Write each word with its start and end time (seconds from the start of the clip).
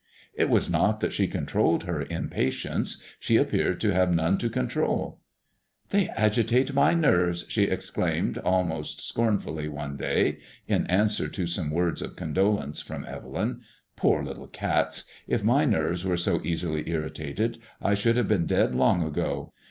It 0.33 0.49
was 0.49 0.67
not 0.67 0.99
that 1.01 1.13
she 1.13 1.27
controlled 1.27 1.83
her 1.83 2.07
impatience; 2.09 2.99
she 3.19 3.37
appeared 3.37 3.79
to 3.81 3.93
have 3.93 4.11
none 4.11 4.39
to 4.39 4.49
control." 4.49 5.19
They 5.91 6.09
agitate 6.09 6.73
my 6.73 6.95
nerves 6.95 7.43
I" 7.43 7.45
she 7.51 7.63
exclaimed 7.65 8.39
almost 8.39 9.07
scornfully 9.07 9.67
one 9.67 9.97
day, 9.97 10.39
in 10.67 10.87
answer 10.87 11.27
to 11.27 11.45
some 11.45 11.69
words 11.69 12.01
of 12.01 12.15
condolence 12.15 12.81
from 12.81 13.05
Evelyn." 13.05 13.61
Poor 13.95 14.23
little 14.23 14.47
cats! 14.47 15.03
If 15.27 15.43
my 15.43 15.65
nerves 15.65 16.03
were 16.03 16.17
so 16.17 16.41
easily 16.43 16.89
irritated, 16.89 17.59
I 17.79 17.93
should 17.93 18.17
have 18.17 18.27
been 18.27 18.47
dead 18.47 18.73
long 18.73 19.03
ago. 19.03 19.53